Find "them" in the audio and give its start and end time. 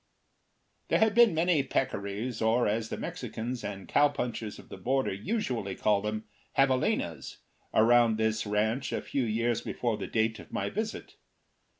6.01-6.25